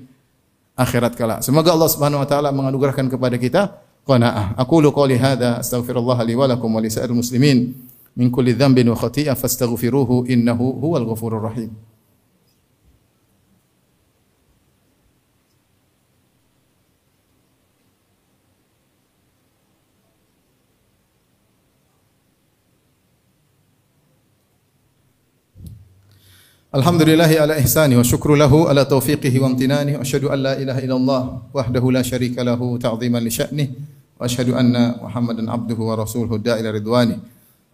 akhirat 0.77 1.17
kala. 1.17 1.41
Semoga 1.41 1.74
Allah 1.74 1.89
Subhanahu 1.89 2.21
wa 2.21 2.27
taala 2.29 2.53
menganugerahkan 2.53 3.10
kepada 3.10 3.41
kita 3.41 3.81
qanaah. 4.05 4.53
Aqulu 4.62 4.93
qouli 4.93 5.17
hadza 5.17 5.57
astaghfirullah 5.57 6.21
li 6.21 6.38
wa 6.38 6.45
lakum 6.45 6.69
wa 6.69 6.77
li 6.86 6.89
muslimin 7.17 7.74
min 8.13 8.27
kulli 8.29 8.53
dhanbin 8.53 8.93
wa 8.93 8.98
khati'ah 8.98 9.33
fastaghfiruhu 9.33 10.29
innahu 10.29 10.77
huwal 10.77 11.10
ghafurur 11.10 11.41
rahim. 11.41 11.74
Alhamdulillahi 26.72 27.36
ala 27.36 27.60
ihsani 27.60 28.00
wa 28.00 28.04
syukru 28.08 28.32
lahu 28.40 28.72
ala 28.72 28.88
taufiqihi 28.88 29.44
wa 29.44 29.51
amtinani 29.51 30.00
wa 30.00 30.08
asyhadu 30.08 30.32
an 30.32 30.40
la 30.40 30.54
ilaha 30.56 30.80
illallah 30.80 31.22
wahdahu 31.51 31.92
la 31.92 32.00
syarika 32.00 32.48
lahu 32.48 32.80
ta'ziman 32.80 33.20
li 33.20 33.28
sya'nih 33.28 33.68
wa 34.16 34.24
asyhadu 34.24 34.56
anna 34.56 34.96
Muhammadan 35.04 35.51
abduhu 35.51 35.92
wa 35.92 36.00
rasuluhu 36.00 36.40
da'ila 36.40 36.72
ridwani. 36.72 37.20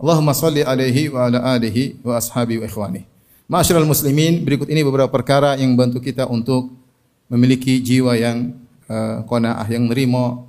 Allahumma 0.01 0.33
salli 0.33 0.65
alaihi 0.65 1.13
wa 1.13 1.29
ala 1.29 1.45
alihi 1.45 2.01
wa 2.01 2.17
ashabi 2.17 2.57
wa 2.57 2.65
ikhwani. 2.65 3.05
Ma'asyiral 3.45 3.85
muslimin, 3.85 4.41
berikut 4.41 4.65
ini 4.65 4.81
beberapa 4.81 5.13
perkara 5.13 5.53
yang 5.61 5.77
membantu 5.77 6.01
kita 6.01 6.25
untuk 6.25 6.73
memiliki 7.29 7.77
jiwa 7.77 8.17
yang 8.17 8.57
uh, 8.89 9.21
qanaah, 9.29 9.69
yang 9.69 9.85
nerima 9.85 10.41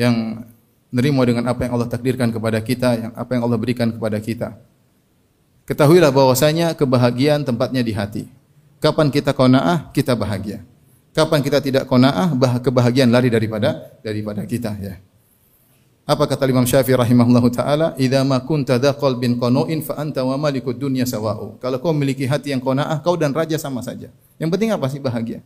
yang 0.00 0.40
nerima 0.88 1.20
dengan 1.28 1.52
apa 1.52 1.68
yang 1.68 1.76
Allah 1.76 1.88
takdirkan 1.92 2.32
kepada 2.32 2.64
kita, 2.64 2.96
yang 2.96 3.12
apa 3.12 3.28
yang 3.36 3.44
Allah 3.44 3.60
berikan 3.60 3.92
kepada 3.92 4.16
kita. 4.24 4.56
Ketahuilah 5.68 6.08
bahwasanya 6.08 6.72
kebahagiaan 6.72 7.44
tempatnya 7.44 7.84
di 7.84 7.92
hati. 7.92 8.24
Kapan 8.80 9.12
kita 9.12 9.36
qanaah, 9.36 9.92
kita 9.92 10.16
bahagia. 10.16 10.64
Kapan 11.12 11.44
kita 11.44 11.60
tidak 11.60 11.84
qanaah, 11.84 12.32
kebahagiaan 12.64 13.12
lari 13.12 13.28
daripada 13.28 13.92
daripada 14.00 14.48
kita 14.48 14.72
ya. 14.80 14.96
Apa 16.08 16.24
kata 16.24 16.48
Imam 16.48 16.64
Syafi'i 16.64 16.96
rahimahullahu 16.96 17.52
taala, 17.52 17.92
"Idza 18.00 18.24
ma 18.24 18.40
kunta 18.40 18.80
dza 18.80 18.96
qalbin 18.96 19.36
qanu'in 19.36 19.84
fa 19.84 20.00
anta 20.00 20.24
wa 20.24 20.40
malikud 20.40 20.80
dunya 20.80 21.04
sawa'u." 21.04 21.60
Kalau 21.60 21.76
kau 21.84 21.92
memiliki 21.92 22.24
hati 22.24 22.56
yang 22.56 22.64
qanaah, 22.64 23.04
kau 23.04 23.20
dan 23.20 23.36
raja 23.36 23.60
sama 23.60 23.84
saja. 23.84 24.08
Yang 24.40 24.48
penting 24.56 24.72
apa 24.72 24.88
sih 24.88 25.04
bahagia? 25.04 25.44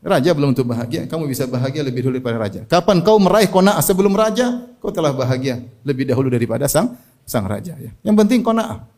Raja 0.00 0.32
belum 0.32 0.56
tentu 0.56 0.64
bahagia, 0.64 1.04
kamu 1.04 1.28
bisa 1.28 1.44
bahagia 1.44 1.84
lebih 1.84 2.08
dulu 2.08 2.16
daripada 2.16 2.40
raja. 2.40 2.60
Kapan 2.64 3.04
kau 3.04 3.20
meraih 3.20 3.52
qanaah 3.52 3.84
sebelum 3.84 4.16
raja, 4.16 4.64
kau 4.80 4.88
telah 4.88 5.12
bahagia 5.12 5.60
lebih 5.84 6.08
dahulu 6.08 6.32
daripada 6.32 6.64
sang 6.72 6.96
sang 7.28 7.44
raja 7.44 7.76
ya. 7.76 7.92
Yang 8.00 8.16
penting 8.24 8.40
qanaah. 8.40 8.95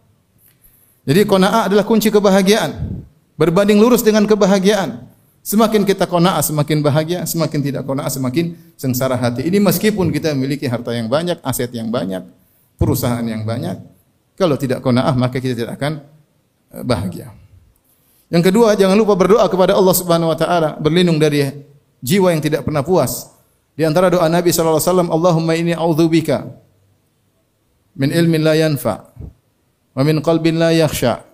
Jadi 1.09 1.25
qanaah 1.25 1.73
adalah 1.73 1.89
kunci 1.89 2.13
kebahagiaan. 2.13 3.01
Berbanding 3.41 3.81
lurus 3.81 4.05
dengan 4.05 4.29
kebahagiaan. 4.29 5.09
Semakin 5.41 5.89
kita 5.89 6.05
qanaah 6.05 6.45
semakin 6.45 6.85
bahagia, 6.85 7.25
semakin 7.25 7.65
tidak 7.65 7.89
qanaah 7.89 8.13
semakin 8.13 8.53
sengsara 8.77 9.17
hati. 9.17 9.49
Ini 9.49 9.57
meskipun 9.65 10.13
kita 10.13 10.37
memiliki 10.37 10.69
harta 10.69 10.93
yang 10.93 11.09
banyak, 11.09 11.41
aset 11.41 11.73
yang 11.73 11.89
banyak, 11.89 12.21
perusahaan 12.77 13.25
yang 13.25 13.49
banyak, 13.49 13.81
kalau 14.37 14.61
tidak 14.61 14.85
qanaah 14.85 15.17
maka 15.17 15.41
kita 15.41 15.57
tidak 15.57 15.81
akan 15.81 16.05
eh, 16.77 16.85
bahagia. 16.85 17.33
Yang 18.29 18.53
kedua, 18.53 18.77
jangan 18.77 18.93
lupa 18.93 19.17
berdoa 19.17 19.49
kepada 19.49 19.73
Allah 19.73 19.95
Subhanahu 19.97 20.29
wa 20.29 20.37
taala, 20.37 20.77
berlindung 20.77 21.17
dari 21.17 21.49
jiwa 22.05 22.29
yang 22.29 22.45
tidak 22.45 22.69
pernah 22.69 22.85
puas. 22.85 23.33
Di 23.73 23.89
antara 23.89 24.13
doa 24.13 24.29
Nabi 24.29 24.53
sallallahu 24.53 24.77
alaihi 24.77 24.91
wasallam, 24.93 25.09
Allahumma 25.09 25.57
inni 25.57 25.73
a'udzubika 25.73 26.45
min 27.97 28.13
ilmin 28.13 28.45
la 28.45 28.53
yanfa 28.53 29.17
wa 29.99 30.03
min 30.07 30.23
qalbin 30.23 30.55
la 30.63 30.71
yakhsha 30.71 31.27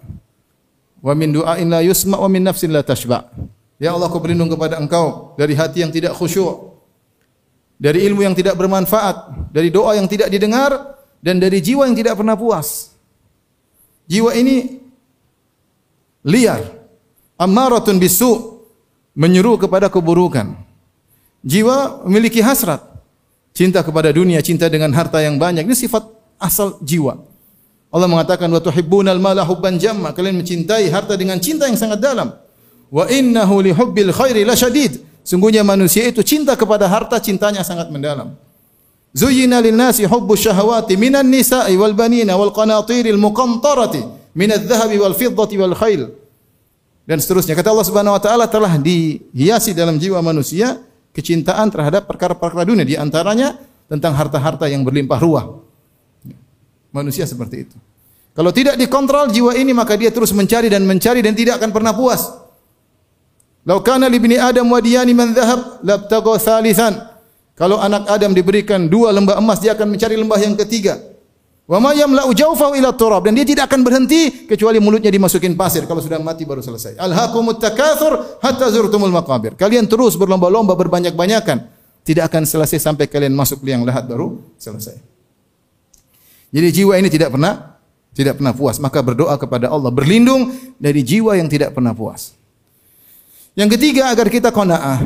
wa 1.04 1.12
min 1.12 1.36
du'ain 1.36 1.68
la 1.68 1.84
yusma 1.84 2.16
wa 2.16 2.28
min 2.32 2.48
nafsin 2.48 2.72
la 2.72 2.80
tashba. 2.80 3.28
Ya 3.76 3.92
Allah, 3.92 4.08
aku 4.08 4.16
berlindung 4.24 4.48
kepada 4.48 4.80
Engkau 4.80 5.36
dari 5.36 5.52
hati 5.52 5.84
yang 5.84 5.92
tidak 5.92 6.16
khusyuk, 6.16 6.80
dari 7.76 8.08
ilmu 8.08 8.24
yang 8.24 8.32
tidak 8.32 8.56
bermanfaat, 8.56 9.52
dari 9.52 9.68
doa 9.68 9.92
yang 10.00 10.08
tidak 10.08 10.32
didengar 10.32 10.96
dan 11.20 11.36
dari 11.36 11.60
jiwa 11.60 11.84
yang 11.84 11.92
tidak 11.92 12.16
pernah 12.16 12.32
puas. 12.40 12.96
Jiwa 14.08 14.32
ini 14.32 14.80
liar, 16.24 16.64
ammaratun 17.36 18.00
bisu 18.00 18.64
menyeru 19.12 19.60
kepada 19.60 19.92
keburukan. 19.92 20.56
Jiwa 21.44 22.08
memiliki 22.08 22.40
hasrat, 22.40 22.80
cinta 23.52 23.84
kepada 23.84 24.08
dunia, 24.08 24.40
cinta 24.40 24.72
dengan 24.72 24.88
harta 24.96 25.20
yang 25.20 25.36
banyak. 25.36 25.68
Ini 25.68 25.76
sifat 25.76 26.08
asal 26.40 26.80
jiwa. 26.80 27.33
Allah 27.94 28.10
mengatakan 28.10 28.50
wa 28.50 28.58
tuhibbunal 28.58 29.22
mala 29.22 29.46
hubban 29.46 29.78
jamma. 29.78 30.10
Kalian 30.10 30.42
mencintai 30.42 30.90
harta 30.90 31.14
dengan 31.14 31.38
cinta 31.38 31.70
yang 31.70 31.78
sangat 31.78 32.02
dalam. 32.02 32.34
Wa 32.90 33.06
innahu 33.06 33.62
li 33.62 33.70
hubbil 33.70 34.10
khairi 34.10 34.42
lasyadid. 34.42 34.98
Sungguhnya 35.22 35.62
manusia 35.62 36.02
itu 36.04 36.20
cinta 36.26 36.58
kepada 36.58 36.90
harta, 36.90 37.22
cintanya 37.22 37.62
sangat 37.62 37.88
mendalam. 37.94 38.34
Zuyyina 39.14 39.62
lin 39.62 39.78
nasi 39.78 40.02
hubbu 40.10 40.34
syahawati 40.34 40.98
minan 40.98 41.30
nisa'i 41.30 41.78
wal 41.78 41.94
banina 41.94 42.34
wal 42.34 42.50
qanatiril 42.50 43.16
muqantarati 43.16 44.02
minadh 44.34 44.66
dhahabi 44.66 44.98
wal 44.98 45.14
fiddati 45.14 45.54
wal 45.54 45.72
khail 45.78 46.10
dan 47.06 47.22
seterusnya. 47.22 47.54
Kata 47.54 47.70
Allah 47.70 47.86
Subhanahu 47.86 48.18
wa 48.18 48.20
taala 48.20 48.50
telah 48.50 48.74
dihiasi 48.74 49.70
dalam 49.70 50.02
jiwa 50.02 50.18
manusia 50.18 50.82
kecintaan 51.14 51.70
terhadap 51.70 52.10
perkara-perkara 52.10 52.66
dunia 52.66 52.82
di 52.82 52.98
antaranya 52.98 53.54
tentang 53.86 54.18
harta-harta 54.18 54.66
yang 54.66 54.82
berlimpah 54.82 55.22
ruah. 55.22 55.63
Manusia 56.94 57.26
seperti 57.26 57.66
itu. 57.66 57.76
Kalau 58.34 58.54
tidak 58.54 58.78
dikontrol 58.78 59.34
jiwa 59.34 59.58
ini 59.58 59.74
maka 59.74 59.98
dia 59.98 60.14
terus 60.14 60.30
mencari 60.30 60.70
dan 60.70 60.86
mencari 60.86 61.22
dan 61.26 61.34
tidak 61.34 61.58
akan 61.58 61.70
pernah 61.74 61.90
puas. 61.90 62.30
Lau 63.66 63.82
kana 63.82 64.06
li 64.06 64.22
bini 64.22 64.38
Adam 64.38 64.70
wadiyani 64.70 65.10
man 65.10 65.34
dhahab 65.34 65.82
labtagha 65.82 66.34
thalithan. 66.38 66.94
Kalau 67.58 67.78
anak 67.82 68.06
Adam 68.10 68.30
diberikan 68.30 68.86
dua 68.86 69.10
lembah 69.14 69.38
emas 69.38 69.58
dia 69.58 69.74
akan 69.74 69.90
mencari 69.90 70.14
lembah 70.18 70.38
yang 70.38 70.54
ketiga. 70.54 70.98
Wa 71.64 71.80
ma 71.80 71.96
yamla'u 71.96 72.34
jawfahu 72.36 72.76
ila 72.76 72.92
turab 72.92 73.24
dan 73.24 73.38
dia 73.40 73.46
tidak 73.46 73.72
akan 73.72 73.80
berhenti 73.80 74.44
kecuali 74.44 74.76
mulutnya 74.82 75.08
dimasukin 75.08 75.56
pasir 75.56 75.88
kalau 75.88 76.02
sudah 76.02 76.20
mati 76.20 76.44
baru 76.44 76.60
selesai. 76.60 77.00
Alhaqumut 77.00 77.56
takatsur 77.56 78.42
hatta 78.42 78.68
zurtumul 78.68 79.14
maqabir. 79.14 79.56
Kalian 79.56 79.88
terus 79.88 80.18
berlomba-lomba 80.20 80.76
berbanyak-banyakan 80.76 81.64
tidak 82.04 82.28
akan 82.28 82.44
selesai 82.44 82.82
sampai 82.82 83.08
kalian 83.08 83.32
masuk 83.32 83.64
liang 83.64 83.86
lahat 83.86 84.04
baru 84.04 84.42
selesai. 84.60 85.13
Jadi 86.54 86.68
jiwa 86.70 86.94
ini 87.02 87.10
tidak 87.10 87.34
pernah 87.34 87.74
tidak 88.14 88.38
pernah 88.38 88.54
puas, 88.54 88.78
maka 88.78 89.02
berdoa 89.02 89.34
kepada 89.34 89.66
Allah 89.66 89.90
berlindung 89.90 90.54
dari 90.78 91.02
jiwa 91.02 91.34
yang 91.34 91.50
tidak 91.50 91.74
pernah 91.74 91.90
puas. 91.90 92.38
Yang 93.58 93.74
ketiga 93.74 94.14
agar 94.14 94.30
kita 94.30 94.54
qanaah. 94.54 95.02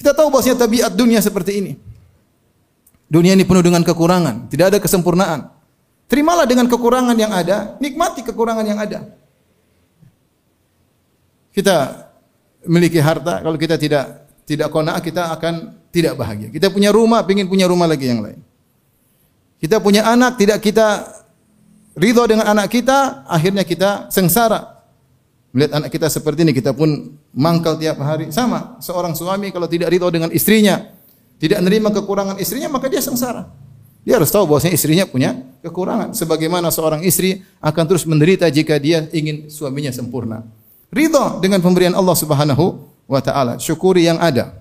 Kita 0.00 0.16
tahu 0.16 0.32
bahwasanya 0.32 0.64
tabiat 0.64 0.96
dunia 0.96 1.20
seperti 1.20 1.60
ini. 1.60 1.72
Dunia 3.12 3.36
ini 3.36 3.44
penuh 3.44 3.60
dengan 3.60 3.84
kekurangan, 3.84 4.48
tidak 4.48 4.72
ada 4.72 4.78
kesempurnaan. 4.80 5.52
Terimalah 6.08 6.48
dengan 6.48 6.64
kekurangan 6.64 7.16
yang 7.16 7.32
ada, 7.32 7.76
nikmati 7.76 8.24
kekurangan 8.24 8.64
yang 8.64 8.80
ada. 8.80 9.04
Kita 11.52 12.08
memiliki 12.64 12.98
harta, 13.04 13.44
kalau 13.44 13.60
kita 13.60 13.76
tidak 13.76 14.26
tidak 14.48 14.72
kona, 14.72 14.96
kita 15.04 15.28
akan 15.36 15.76
tidak 15.92 16.16
bahagia. 16.16 16.48
Kita 16.48 16.72
punya 16.72 16.88
rumah, 16.88 17.20
ingin 17.28 17.46
punya 17.52 17.68
rumah 17.68 17.84
lagi 17.84 18.08
yang 18.08 18.24
lain. 18.24 18.40
Kita 19.64 19.80
punya 19.80 20.04
anak, 20.04 20.36
tidak 20.36 20.60
kita 20.60 21.08
ridho 21.96 22.20
dengan 22.28 22.52
anak 22.52 22.68
kita, 22.68 23.24
akhirnya 23.24 23.64
kita 23.64 24.12
sengsara. 24.12 24.84
Melihat 25.56 25.80
anak 25.80 25.88
kita 25.88 26.12
seperti 26.12 26.44
ini, 26.44 26.52
kita 26.52 26.76
pun 26.76 27.16
mangkal 27.32 27.80
tiap 27.80 27.96
hari. 28.04 28.28
Sama, 28.28 28.76
seorang 28.84 29.16
suami 29.16 29.48
kalau 29.56 29.64
tidak 29.64 29.88
ridho 29.88 30.04
dengan 30.12 30.28
istrinya, 30.36 30.84
tidak 31.40 31.64
menerima 31.64 31.96
kekurangan 31.96 32.36
istrinya, 32.36 32.68
maka 32.68 32.92
dia 32.92 33.00
sengsara. 33.00 33.48
Dia 34.04 34.20
harus 34.20 34.28
tahu 34.28 34.44
bahwasanya 34.44 34.76
istrinya 34.76 35.08
punya 35.08 35.32
kekurangan. 35.64 36.12
Sebagaimana 36.12 36.68
seorang 36.68 37.00
istri 37.00 37.40
akan 37.64 37.84
terus 37.88 38.04
menderita 38.04 38.44
jika 38.52 38.76
dia 38.76 39.08
ingin 39.16 39.48
suaminya 39.48 39.88
sempurna. 39.96 40.44
Ridho 40.92 41.40
dengan 41.40 41.64
pemberian 41.64 41.96
Allah 41.96 42.12
Subhanahu 42.12 42.84
wa 43.08 43.20
taala. 43.24 43.56
Syukuri 43.56 44.04
yang 44.04 44.20
ada. 44.20 44.60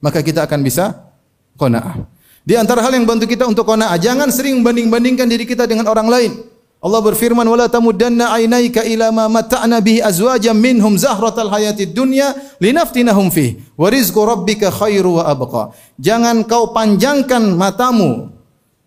Maka 0.00 0.24
kita 0.24 0.48
akan 0.48 0.64
bisa 0.64 1.12
qanaah. 1.60 2.15
Di 2.46 2.54
antara 2.54 2.78
hal 2.78 2.94
yang 2.94 3.02
bantu 3.02 3.26
kita 3.26 3.42
untuk 3.42 3.66
qanaah, 3.66 3.98
jangan 3.98 4.30
sering 4.30 4.62
banding-bandingkan 4.62 5.26
diri 5.26 5.42
kita 5.42 5.66
dengan 5.66 5.90
orang 5.90 6.06
lain. 6.06 6.32
Allah 6.78 7.02
berfirman 7.02 7.42
wala 7.42 7.66
tamuddanna 7.66 8.30
ainaika 8.30 8.86
ila 8.86 9.10
ma 9.10 9.26
mata'na 9.26 9.82
bihi 9.82 9.98
azwajan 9.98 10.54
minhum 10.54 10.94
zahratal 10.94 11.50
hayatid 11.50 11.90
dunya 11.90 12.38
linaftinahum 12.62 13.34
fi 13.34 13.58
wa 13.74 13.90
rizqu 13.90 14.22
rabbika 14.22 14.70
khairu 14.70 15.18
wa 15.18 15.26
abqa. 15.26 15.74
Jangan 15.98 16.46
kau 16.46 16.70
panjangkan 16.70 17.58
matamu 17.58 18.30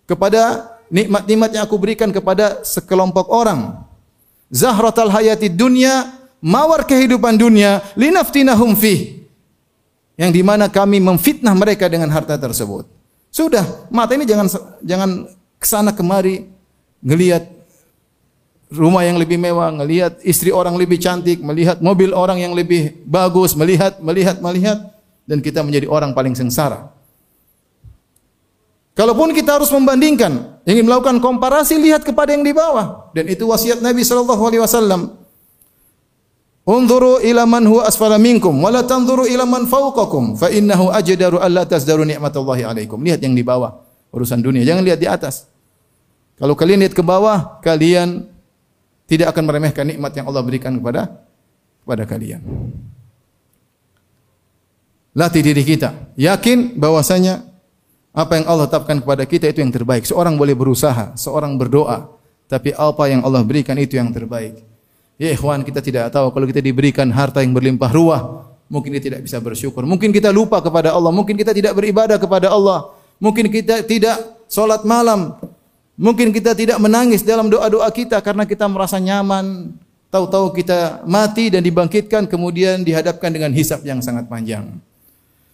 kepada 0.07 0.71
nikmat-nikmat 0.87 1.59
yang 1.59 1.63
aku 1.67 1.75
berikan 1.75 2.15
kepada 2.15 2.63
sekelompok 2.63 3.27
orang. 3.27 3.83
Zahratal 4.47 5.11
hayatid 5.11 5.59
dunya, 5.59 6.15
mawar 6.39 6.87
kehidupan 6.87 7.35
dunia 7.35 7.83
linaftinahum 7.99 8.79
fi. 8.79 9.19
Yang 10.15 10.31
di 10.31 10.41
mana 10.47 10.71
kami 10.71 11.03
memfitnah 11.03 11.51
mereka 11.51 11.91
dengan 11.91 12.07
harta 12.07 12.39
tersebut. 12.39 12.98
Sudah, 13.29 13.85
mata 13.93 14.17
ini 14.17 14.25
jangan 14.25 14.49
jangan 14.81 15.09
ke 15.61 15.67
sana 15.69 15.93
kemari 15.93 16.49
ngelihat 17.05 17.45
rumah 18.69 19.01
yang 19.05 19.17
lebih 19.17 19.37
mewah, 19.41 19.73
melihat 19.73 20.17
istri 20.21 20.53
orang 20.53 20.77
lebih 20.77 21.01
cantik, 21.01 21.41
melihat 21.41 21.81
mobil 21.81 22.13
orang 22.13 22.37
yang 22.41 22.53
lebih 22.53 23.01
bagus, 23.05 23.57
melihat, 23.57 23.97
melihat, 24.01 24.37
melihat, 24.41 24.77
dan 25.25 25.41
kita 25.41 25.65
menjadi 25.65 25.89
orang 25.89 26.13
paling 26.13 26.37
sengsara. 26.37 26.89
Kalaupun 28.97 29.31
kita 29.31 29.55
harus 29.55 29.71
membandingkan, 29.71 30.59
ingin 30.67 30.83
melakukan 30.83 31.23
komparasi, 31.23 31.79
lihat 31.79 32.03
kepada 32.03 32.35
yang 32.35 32.43
di 32.43 32.51
bawah. 32.51 33.09
Dan 33.15 33.31
itu 33.31 33.47
wasiat 33.47 33.79
Nabi 33.79 34.03
sallallahu 34.03 34.43
alaihi 34.43 34.59
wasallam. 34.59 35.18
Unzuru 36.69 37.17
ila 37.25 37.49
man 37.49 37.65
huwa 37.65 37.89
asfala 37.89 38.21
minkum 38.21 38.53
wa 38.61 38.69
la 38.69 38.85
tanzuru 38.85 39.25
ila 39.25 39.41
man 39.49 39.65
fawqakum 39.65 40.37
fa 40.37 40.53
innahu 40.53 40.93
ajdaru 40.93 41.41
alla 41.41 41.65
tasdaru 41.65 42.05
ni'matallahi 42.05 42.61
alaikum. 42.61 43.01
Lihat 43.01 43.25
yang 43.25 43.33
di 43.33 43.41
bawah, 43.41 43.81
urusan 44.13 44.37
dunia, 44.37 44.61
jangan 44.61 44.85
lihat 44.85 45.01
di 45.01 45.09
atas. 45.09 45.49
Kalau 46.37 46.53
kalian 46.53 46.85
lihat 46.85 46.93
ke 46.93 47.01
bawah, 47.01 47.57
kalian 47.65 48.29
tidak 49.09 49.33
akan 49.33 49.49
meremehkan 49.49 49.89
nikmat 49.89 50.13
yang 50.13 50.29
Allah 50.29 50.45
berikan 50.45 50.77
kepada 50.77 51.25
kepada 51.81 52.05
kalian. 52.05 52.45
Latih 55.17 55.41
diri 55.41 55.65
kita, 55.65 56.13
yakin 56.13 56.77
bahwasanya 56.77 57.49
Apa 58.09 58.41
yang 58.41 58.49
Allah 58.49 58.65
tetapkan 58.65 58.97
kepada 58.97 59.23
kita 59.23 59.45
itu 59.53 59.61
yang 59.61 59.69
terbaik. 59.69 60.01
Seorang 60.01 60.33
boleh 60.33 60.57
berusaha, 60.57 61.13
seorang 61.13 61.55
berdoa, 61.61 62.09
tapi 62.49 62.73
apa 62.73 63.05
yang 63.05 63.21
Allah 63.21 63.45
berikan 63.45 63.77
itu 63.77 64.01
yang 64.01 64.09
terbaik. 64.09 64.65
Ya 65.19 65.35
ikhwan, 65.35 65.67
kita 65.67 65.83
tidak 65.83 66.15
tahu 66.15 66.31
kalau 66.31 66.47
kita 66.47 66.63
diberikan 66.63 67.11
harta 67.11 67.43
yang 67.43 67.51
berlimpah 67.51 67.91
ruah, 67.91 68.47
mungkin 68.71 68.95
kita 68.95 69.03
tidak 69.11 69.21
bisa 69.27 69.43
bersyukur. 69.43 69.83
Mungkin 69.83 70.15
kita 70.15 70.31
lupa 70.31 70.63
kepada 70.63 70.95
Allah, 70.95 71.11
mungkin 71.11 71.35
kita 71.35 71.51
tidak 71.51 71.75
beribadah 71.75 72.15
kepada 72.15 72.47
Allah, 72.47 72.95
mungkin 73.19 73.51
kita 73.51 73.83
tidak 73.83 74.15
salat 74.47 74.87
malam, 74.87 75.35
mungkin 75.99 76.31
kita 76.31 76.55
tidak 76.55 76.79
menangis 76.79 77.19
dalam 77.19 77.51
doa-doa 77.51 77.91
kita 77.91 78.23
karena 78.23 78.47
kita 78.47 78.63
merasa 78.71 78.95
nyaman. 78.95 79.75
Tahu-tahu 80.09 80.55
kita 80.55 81.03
mati 81.05 81.51
dan 81.51 81.61
dibangkitkan 81.67 82.25
kemudian 82.25 82.81
dihadapkan 82.81 83.29
dengan 83.29 83.51
hisab 83.53 83.83
yang 83.85 83.99
sangat 84.01 84.25
panjang. 84.25 84.71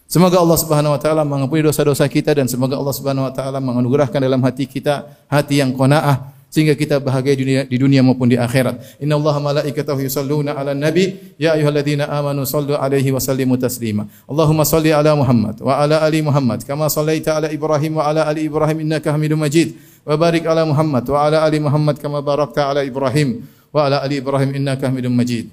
Semoga 0.06 0.38
Allah 0.38 0.56
Subhanahu 0.62 0.94
wa 0.94 1.00
taala 1.02 1.26
mengampuni 1.26 1.66
dosa-dosa 1.66 2.06
kita 2.06 2.30
dan 2.38 2.46
semoga 2.46 2.78
Allah 2.78 2.94
Subhanahu 2.94 3.26
wa 3.26 3.34
taala 3.34 3.58
menganugerahkan 3.58 4.22
dalam 4.22 4.38
hati 4.46 4.70
kita 4.70 5.10
hati 5.26 5.58
yang 5.58 5.74
qanaah 5.74 6.35
sehingga 6.48 6.72
kita 6.78 7.02
bahagia 7.02 7.34
di 7.36 7.44
dunia, 7.44 7.62
di 7.66 7.76
dunia 7.76 8.00
maupun 8.00 8.30
di 8.30 8.38
akhirat. 8.38 9.02
Inna 9.02 9.18
Allah 9.18 9.36
malaikatahu 9.42 10.00
yusalluna 10.02 10.56
ala 10.56 10.72
nabi 10.72 11.36
ya 11.36 11.58
ayyuhalladzina 11.58 12.08
amanu 12.08 12.46
sallu 12.48 12.78
alaihi 12.78 13.12
wa 13.12 13.20
sallimu 13.20 13.58
taslima. 13.60 14.08
Allahumma 14.24 14.64
salli 14.64 14.94
ala 14.94 15.12
Muhammad 15.12 15.60
wa 15.60 15.76
ala 15.76 16.00
ali 16.00 16.22
Muhammad 16.24 16.64
kama 16.64 16.86
sallaita 16.88 17.36
ala 17.36 17.52
Ibrahim 17.52 17.98
wa 18.00 18.08
ala 18.08 18.24
ali 18.24 18.46
Ibrahim 18.46 18.86
innaka 18.86 19.12
Hamidum 19.12 19.42
Majid. 19.42 19.76
Wa 20.06 20.14
barik 20.14 20.46
ala 20.46 20.62
Muhammad 20.64 21.04
wa 21.06 21.18
ala 21.26 21.42
ali 21.42 21.58
Muhammad 21.58 21.98
kama 21.98 22.22
barakta 22.22 22.70
ala 22.70 22.86
Ibrahim 22.86 23.42
wa 23.74 23.90
ala 23.90 24.00
ali 24.00 24.22
Ibrahim 24.22 24.54
innaka 24.54 24.86
Hamidum 24.88 25.12
Majid. 25.12 25.50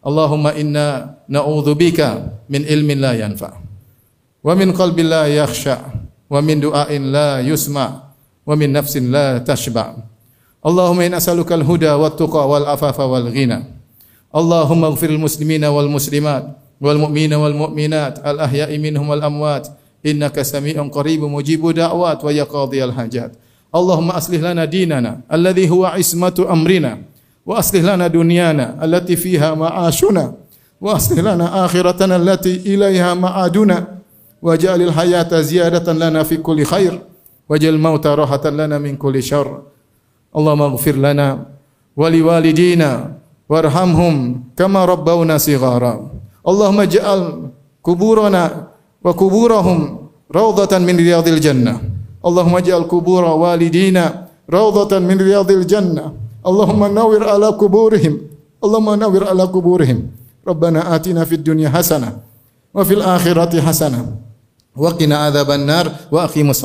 Allahumma 0.00 0.56
inna 0.56 1.20
na'udzubika 1.28 2.40
min 2.48 2.64
ilmin 2.64 2.98
la 3.04 3.12
yanfa' 3.12 3.52
wa 4.40 4.52
min 4.56 4.72
qalbin 4.72 5.06
la 5.08 5.28
yakhsha 5.28 5.84
wa 6.30 6.40
min 6.40 6.64
du'ain 6.64 7.12
la 7.12 7.44
yusma 7.44 8.16
wa 8.46 8.54
min 8.56 8.72
nafsin 8.72 9.12
la 9.12 9.36
tashba 9.44 10.09
Allahumma 10.60 11.08
inna 11.08 11.16
as'aluka 11.16 11.56
al-huda 11.56 11.96
wat 11.96 12.20
tuqa 12.20 12.44
wal 12.44 12.68
afafa 12.68 13.08
wal 13.08 13.32
ghina 13.32 13.64
Allahumma 14.28 14.92
ighfir 14.92 15.08
lil 15.10 15.20
muslimina 15.20 15.72
wal 15.72 15.88
muslimat 15.88 16.52
wal 16.76 17.00
mu'minina 17.00 17.40
wal 17.40 17.56
mu'minat 17.56 18.20
al 18.20 18.44
ahya'i 18.44 18.76
minhum 18.76 19.08
wal 19.08 19.24
amwat 19.24 19.72
innaka 20.04 20.44
sami'un 20.44 20.92
qaribun 20.92 21.32
mujibu 21.32 21.72
da'wat 21.72 22.20
wa 22.20 22.30
yaqdiyal 22.32 22.92
hajat 22.92 23.32
Allahumma 23.72 24.20
aslih 24.20 24.42
lana 24.42 24.66
dinana 24.66 25.24
alladhi 25.28 25.64
huwa 25.66 25.96
ismatu 25.96 26.48
amrina 26.48 26.98
wa 27.46 27.58
aslih 27.58 27.80
lana 27.84 28.08
dunyana 28.08 28.76
allati 28.80 29.16
fiha 29.16 29.56
ma'ashuna 29.56 30.34
wa 30.80 30.96
aslih 30.96 31.22
lana 31.22 31.64
akhiratana 31.64 32.16
allati 32.16 32.68
ilaiha 32.68 33.14
ma'aduna 33.14 34.00
waj'alil 34.42 34.92
hayata 34.92 35.42
ziyadatan 35.42 35.96
lana 35.96 36.24
fi 36.24 36.36
kulli 36.36 36.64
khair 36.64 37.00
waj'al 37.48 37.78
mauta 37.78 38.16
rahatan 38.16 38.56
lana 38.56 38.76
min 38.78 38.96
kulli 38.96 39.22
syarr 39.22 39.62
Allahumma 40.30 40.74
ighfir 40.78 40.96
lana 40.96 41.46
wa 41.94 42.06
liwalidina 42.06 43.18
warhamhum 43.50 44.46
kama 44.54 44.86
rabbawna 44.86 45.42
sighara. 45.42 45.98
Allahumma 46.46 46.86
ja'al 46.86 47.50
kuburana 47.82 48.70
wa 49.02 49.12
kuburahum 49.12 50.08
rawdatan 50.30 50.86
min 50.86 50.96
riyadil 50.96 51.42
jannah. 51.42 51.82
Allahumma 52.22 52.62
ja'al 52.62 52.86
kubura 52.86 53.34
walidina 53.34 54.30
rawdatan 54.46 55.02
min 55.02 55.18
riyadil 55.18 55.66
jannah. 55.66 56.14
Allahumma 56.46 56.86
nawir 56.88 57.26
ala 57.26 57.52
kuburihim. 57.58 58.30
Allahumma 58.62 58.94
nawir 58.96 59.26
ala 59.26 59.50
kuburihim. 59.50 60.14
Rabbana 60.46 60.94
atina 60.94 61.26
fid 61.28 61.44
dunya 61.44 61.68
hasanah 61.68 62.22
wa 62.72 62.82
fil 62.86 63.02
akhirati 63.02 63.60
hasana 63.60 64.06
wa 64.72 64.90
qina 64.96 65.28
adzaban 65.28 65.68
nar 65.68 66.08
wa 66.08 66.24
aqimus. 66.24 66.64